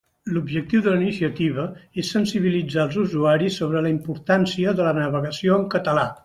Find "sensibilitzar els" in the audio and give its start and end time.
2.15-2.97